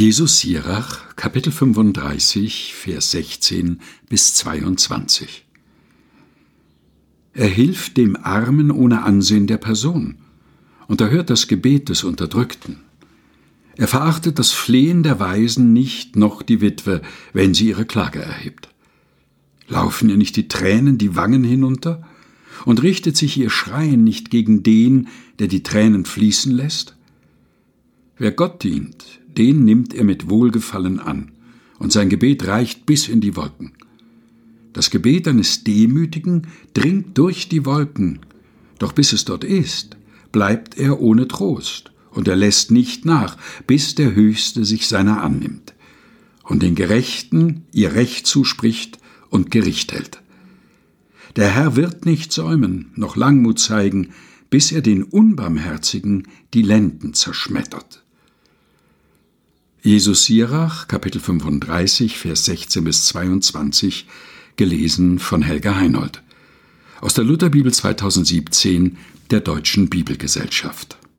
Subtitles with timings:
[0.00, 5.44] Jesus Sirach, Kapitel 35, Vers 16 bis 22.
[7.32, 10.18] Er hilft dem Armen ohne Ansehen der Person
[10.86, 12.76] und erhört das Gebet des Unterdrückten.
[13.74, 17.02] Er verachtet das Flehen der Weisen nicht noch die Witwe,
[17.32, 18.68] wenn sie ihre Klage erhebt.
[19.66, 22.06] Laufen ihr nicht die Tränen die Wangen hinunter?
[22.64, 25.08] Und richtet sich ihr Schreien nicht gegen den,
[25.40, 26.94] der die Tränen fließen lässt?
[28.16, 31.30] Wer Gott dient, den nimmt er mit Wohlgefallen an,
[31.78, 33.72] und sein Gebet reicht bis in die Wolken.
[34.72, 38.20] Das Gebet eines Demütigen dringt durch die Wolken,
[38.78, 39.96] doch bis es dort ist,
[40.32, 45.74] bleibt er ohne Trost, und er lässt nicht nach, bis der Höchste sich seiner annimmt,
[46.42, 48.98] und den Gerechten ihr Recht zuspricht
[49.30, 50.20] und Gericht hält.
[51.36, 54.10] Der Herr wird nicht säumen, noch Langmut zeigen,
[54.50, 58.02] bis er den Unbarmherzigen die Lenden zerschmettert.
[59.82, 64.06] Jesus Sirach, Kapitel 35, Vers 16 bis 22,
[64.56, 66.20] gelesen von Helga Heinold.
[67.00, 68.96] Aus der Lutherbibel 2017
[69.30, 70.98] der Deutschen Bibelgesellschaft.